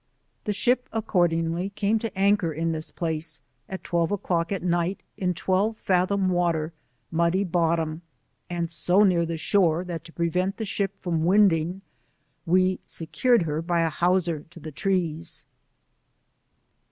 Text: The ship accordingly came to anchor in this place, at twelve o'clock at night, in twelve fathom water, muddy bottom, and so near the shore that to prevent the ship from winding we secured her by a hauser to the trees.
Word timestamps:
The 0.45 0.51
ship 0.51 0.89
accordingly 0.91 1.69
came 1.69 1.99
to 1.99 2.17
anchor 2.17 2.51
in 2.51 2.71
this 2.71 2.89
place, 2.89 3.39
at 3.69 3.83
twelve 3.83 4.11
o'clock 4.11 4.51
at 4.51 4.63
night, 4.63 5.03
in 5.15 5.35
twelve 5.35 5.77
fathom 5.77 6.29
water, 6.29 6.73
muddy 7.11 7.43
bottom, 7.43 8.01
and 8.49 8.67
so 8.71 9.03
near 9.03 9.27
the 9.27 9.37
shore 9.37 9.83
that 9.85 10.03
to 10.05 10.11
prevent 10.11 10.57
the 10.57 10.65
ship 10.65 10.99
from 11.03 11.23
winding 11.23 11.83
we 12.47 12.79
secured 12.87 13.43
her 13.43 13.61
by 13.61 13.81
a 13.81 13.91
hauser 13.91 14.39
to 14.49 14.59
the 14.59 14.71
trees. 14.71 15.45